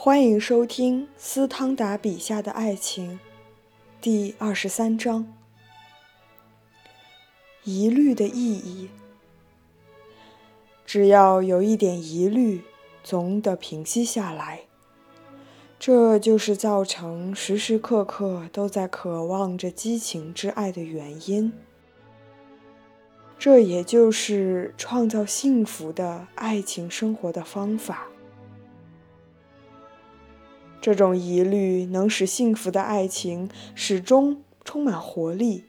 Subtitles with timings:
[0.00, 3.18] 欢迎收听斯汤达笔下的爱情，
[4.00, 5.34] 第二十三章：
[7.64, 8.90] 疑虑的意义。
[10.86, 12.62] 只要有一点疑虑，
[13.02, 14.60] 总得平息下来。
[15.80, 21.52] 这就是造成时时刻刻都在渴望着激情之爱的原因。
[23.36, 28.06] 这也就是创造幸福的爱情生活的方法。
[30.88, 35.64] 这种疑虑能使幸福的爱情始终充满活力。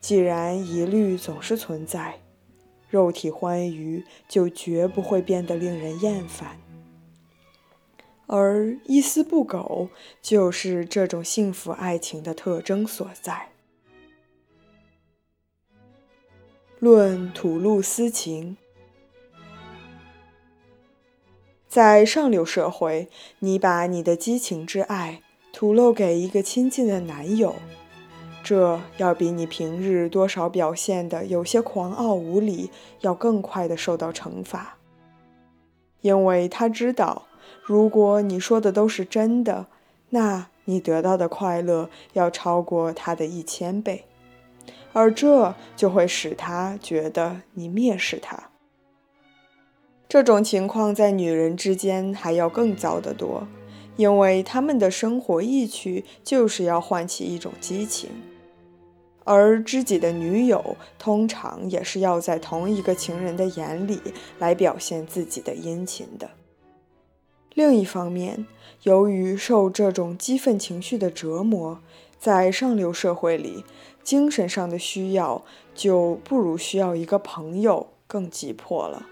[0.00, 2.18] 既然疑虑总是存在，
[2.88, 6.58] 肉体欢愉就绝不会变得令人厌烦。
[8.26, 9.90] 而一丝不苟
[10.22, 13.50] 就是这种幸福爱情的特征所在。
[16.78, 18.56] 论吐露私情。
[21.72, 25.22] 在上流社会，你把你的激情之爱
[25.54, 27.54] 吐露给一个亲近的男友，
[28.44, 32.68] 这要比你平日多少表现的有些狂傲无礼
[33.00, 34.76] 要更快的受到惩罚，
[36.02, 37.22] 因为他知道，
[37.62, 39.64] 如果你说的都是真的，
[40.10, 44.04] 那你得到的快乐要超过他的一千倍，
[44.92, 48.51] 而这就会使他觉得你蔑视他。
[50.12, 53.48] 这种情况在女人之间还要更糟得多，
[53.96, 58.10] 因为她们的生活意趣就是要唤起一种激情，
[59.24, 63.98] 而知己的女友通常也是要在同一个情人的眼里
[64.38, 66.28] 来表现自己的殷勤的。
[67.54, 68.46] 另一方面，
[68.82, 71.80] 由于受这种激愤情绪的折磨，
[72.18, 73.64] 在上流社会里，
[74.02, 75.42] 精神上的需要
[75.74, 79.06] 就不如需要一个朋友更急迫了。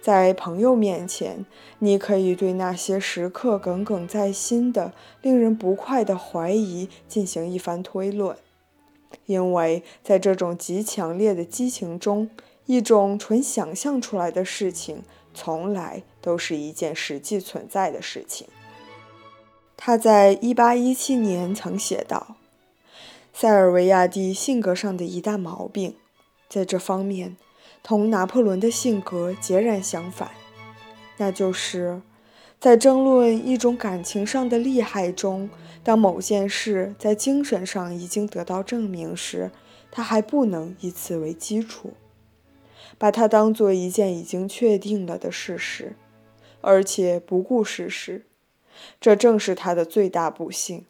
[0.00, 1.44] 在朋友面前，
[1.80, 8.36] 你可以对那些时刻耿耿在心的、令人不快的怀疑进行一番推论，
[9.26, 12.30] 因为在这种极强烈的激情中，
[12.66, 15.02] 一种纯想象出来的事情，
[15.34, 18.46] 从来都是一件实际存在的事情。
[19.76, 22.36] 他在1817年曾写道
[23.34, 25.94] ：“塞尔维亚蒂性格上的一大毛病，
[26.48, 27.36] 在这方面。”
[27.82, 30.30] 同拿破仑的性格截然相反，
[31.16, 32.02] 那就是
[32.60, 35.48] 在争论一种感情上的利害中，
[35.82, 39.50] 当某件事在精神上已经得到证明时，
[39.90, 41.94] 他还不能以此为基础，
[42.98, 45.96] 把它当做一件已经确定了的事实，
[46.60, 48.26] 而且不顾事实。
[49.00, 50.84] 这正是他的最大不幸，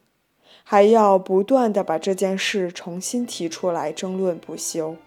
[0.63, 4.97] 还要不断地把这件事重新提出来争论不休。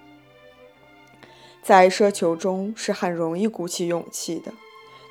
[1.62, 4.52] 在奢求中是很容易鼓起勇气的，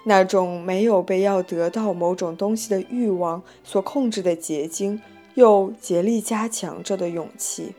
[0.03, 5.01] 那种没有被要得到某种东西的欲望所控制的结晶，
[5.35, 7.73] 又竭力加强着的勇气。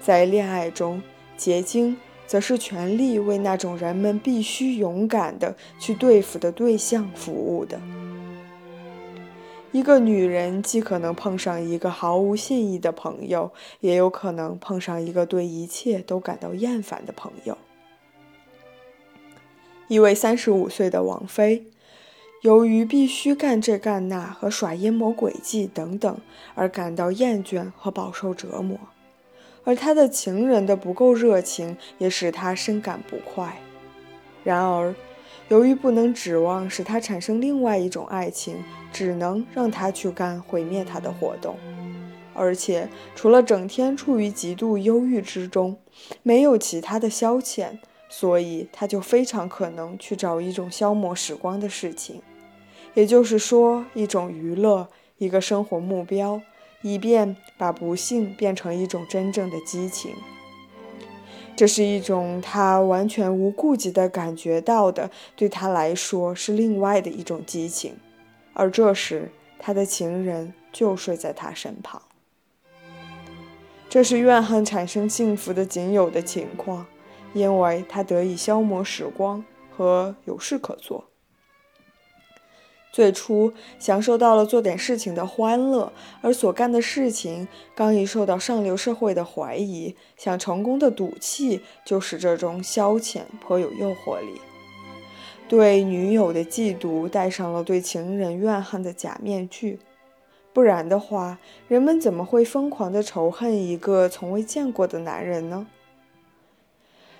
[0.00, 1.02] 在恋爱中，
[1.36, 7.80] 结晶则是全力为那种人们必须勇敢的去对付的对象服务的。
[9.72, 13.50] 一个女人既可能碰上一个毫无信义的朋友，
[13.80, 17.56] 也有可能碰上一个对一切都感到厌烦的朋友。
[19.88, 21.64] 一位三十五岁的王妃，
[22.42, 26.18] 由于必须干这干那和耍阴谋诡计等等
[26.54, 28.78] 而感到厌倦和饱受折磨，
[29.64, 33.58] 而她的情人的不够热情也使她深感不快。
[34.44, 34.94] 然而，
[35.48, 38.56] 由于不能指望使他产生另外一种爱情，
[38.92, 41.56] 只能让他去干毁灭他的活动，
[42.34, 45.76] 而且除了整天处于极度忧郁之中，
[46.22, 52.22] 没有其他的消遣，所以他就非常可能去找一种消磨时光的事情，
[52.94, 54.88] 也就是说，一种娱乐，
[55.18, 56.40] 一个生活目标，
[56.80, 60.14] 以便把不幸变成一种真正的激情。
[61.54, 67.94] 这是一种他完全无顾忌地感觉到的，对他来说是另外的一种激情，
[68.52, 72.02] 而这时他的情人就睡在他身旁。
[73.88, 76.86] 这是怨恨产生幸福的仅有的情况，
[77.34, 81.04] 因为他得以消磨时光和有事可做。
[82.92, 85.90] 最初享受到了做点事情的欢乐，
[86.20, 94.38] 而所干的事情刚一受到上流社会的怀疑，想成功的赌气就使这种消遣颇有诱惑力。
[95.48, 99.78] 对女友的嫉妒戴上了对情人怨恨的假面具，
[100.52, 105.66] 不然的话，人们怎么会疯狂地仇恨一个从未见过的男人呢？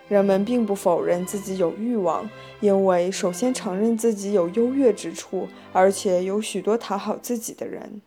[0.09, 2.29] 人们并不否认自己有欲望，
[2.61, 8.03] 因为首先承认自己有优越之处，而且有许多讨好自己的人。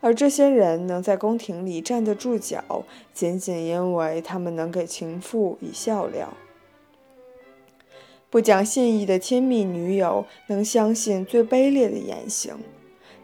[0.00, 6.34] 而这些人能在宫廷里站得住脚，仅仅因为他们能给情妇以笑料。
[8.30, 12.56] 不讲信义的亲密女友能相信最卑劣的言行，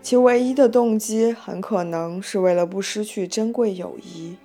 [0.02, 4.36] 其唯一的动机很可能是为了不失去珍贵友谊。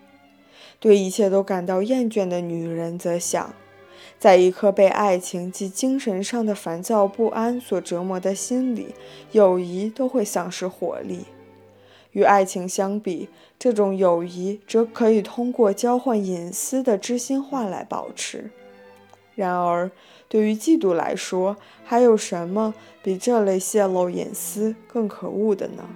[0.84, 3.56] 对一切都感到厌倦的女人则想，
[4.20, 8.94] 在一颗被爱情及精神上的烦躁不安所折磨的心里，
[9.32, 11.20] 友谊都会丧失活力。
[12.12, 18.52] 与爱情相比，这种友谊则可以通过交换隐私的知心话来保持。
[19.36, 19.90] 然而，
[20.28, 25.88] 对于嫉妒来说，还有什么比这类泄露隐私更可恶的呢？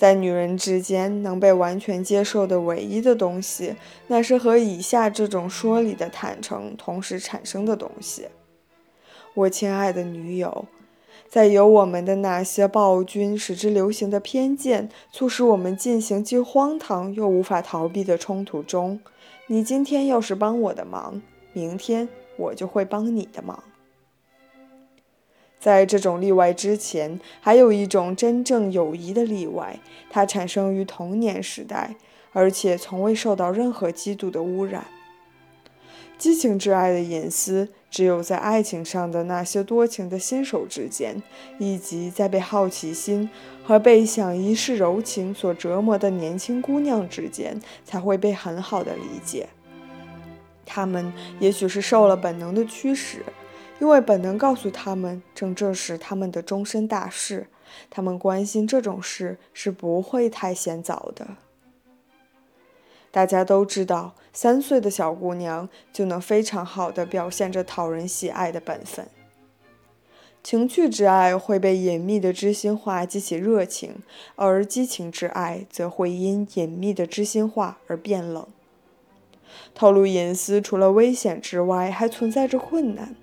[0.00, 3.76] 在女人之间能被完全接受的唯一的东西，
[4.06, 8.28] 那是和以下这种说理的坦诚同时产生的东西。
[9.34, 10.64] 我亲爱的女友，
[11.28, 18.98] 在有我们的那些暴君使之流行的偏见促使我们进行既荒唐又无法逃避的冲突中，
[19.48, 21.20] 你今天要是帮我的忙，
[21.52, 22.08] 明天。
[22.36, 23.62] 我就会帮你的忙。
[25.60, 29.78] 在这种例外之前，还有一种真正友谊的例外，
[30.08, 31.94] 它产生于童年时代，
[32.32, 34.86] 而且从未受到任何嫉妒的污染。
[36.16, 41.22] 激情之爱的隐私，只有在爱情上的那些多情的新手之间，
[41.58, 43.30] 以及在被好奇心
[43.64, 49.48] 和被想一世柔情所折磨的年轻姑娘之间，才会被很好的理解。
[50.66, 53.24] 他们也许是受了本能的驱使，
[53.80, 57.48] 因为本能告诉他们，正这是他们的终身大事。
[57.88, 61.26] 他们关心这种事是不会太嫌早的。
[63.10, 69.08] 大家都知道，三岁的小姑娘就能非常好的表现着讨人喜爱的本分。
[70.42, 74.02] 情趣之爱会被隐秘的知心话激起热情，
[74.36, 78.46] 而激情之爱则会因隐秘的知心话而变冷。
[79.74, 83.14] 透露隐私除了危险之外，还存在着困难。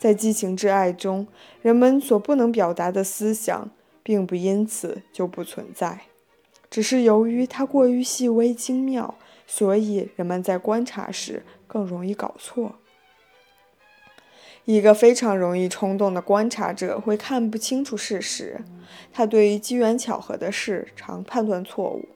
[0.00, 1.28] 在激情之爱中，
[1.60, 3.70] 人们所不能表达的思想，
[4.02, 6.04] 并不因此就不存在，
[6.70, 9.14] 只是由于它过于细微精妙，
[9.46, 12.76] 所以人们在观察时更容易搞错。
[14.64, 18.62] 一个非常容易冲动的观察者会看不清楚事实，
[19.12, 22.08] 他对于机缘巧合的事常判断错误。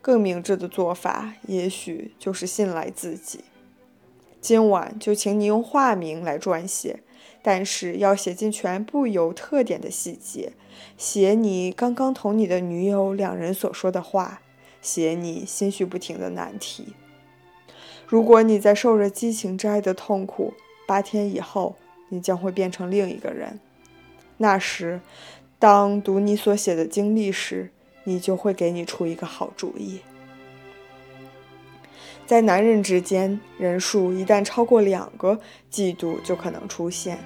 [0.00, 3.44] 更明智的做法，也许就是信赖自己。
[4.46, 7.00] 今晚就请你用化名来撰写，
[7.42, 10.52] 但是要写进全部有特点的细节，
[10.96, 14.40] 写你刚刚同你的女友两人所说的话，
[14.80, 16.94] 写你心绪不停的难题。
[18.06, 20.54] 如果你在受着激情之爱的痛苦，
[20.86, 21.74] 八天以后
[22.10, 23.58] 你将会变成另一个人。
[24.36, 25.00] 那时，
[25.58, 27.72] 当读你所写的经历时，
[28.04, 30.02] 你就会给你出一个好主意。
[32.26, 35.38] 在男人之间，人数一旦超过两个，
[35.70, 37.18] 嫉妒就可能出现。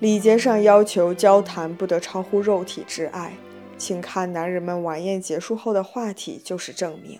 [0.00, 3.32] 礼节上要求交谈不得超乎肉体之爱，
[3.78, 7.18] 请看男人们晚宴结束后的话题就是证明。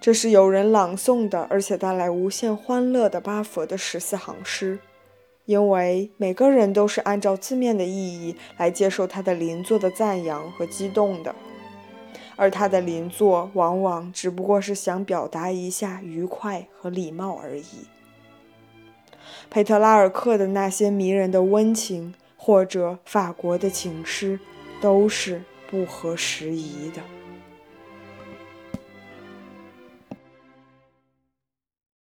[0.00, 4.78] 这是有人朗诵的，而且带来无限欢乐的巴佛的十四行诗，
[5.44, 11.34] 因为每个人都是按照字面的意义来接受他的邻座的赞扬和激动的。
[12.36, 17.86] 而他的邻座往往只不过是想表达一下愉快和礼貌而已。
[19.50, 24.38] 佩特拉尔克的那些迷人的温情，或者法国的情诗，
[24.80, 27.02] 都是不合时宜的。